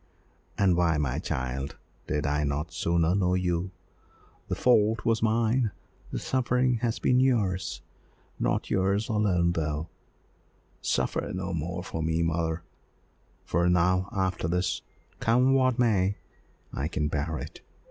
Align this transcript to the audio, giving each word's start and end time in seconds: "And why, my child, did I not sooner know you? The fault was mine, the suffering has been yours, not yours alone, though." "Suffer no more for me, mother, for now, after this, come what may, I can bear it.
"And 0.57 0.75
why, 0.75 0.97
my 0.97 1.19
child, 1.19 1.75
did 2.07 2.25
I 2.25 2.43
not 2.43 2.73
sooner 2.73 3.13
know 3.13 3.35
you? 3.35 3.69
The 4.47 4.55
fault 4.55 5.05
was 5.05 5.21
mine, 5.21 5.69
the 6.09 6.17
suffering 6.17 6.77
has 6.77 6.97
been 6.97 7.19
yours, 7.19 7.83
not 8.39 8.71
yours 8.71 9.09
alone, 9.09 9.51
though." 9.51 9.89
"Suffer 10.81 11.31
no 11.35 11.53
more 11.53 11.83
for 11.83 12.01
me, 12.01 12.23
mother, 12.23 12.63
for 13.45 13.69
now, 13.69 14.09
after 14.11 14.47
this, 14.47 14.81
come 15.19 15.53
what 15.53 15.77
may, 15.77 16.17
I 16.73 16.87
can 16.87 17.07
bear 17.07 17.37
it. 17.37 17.61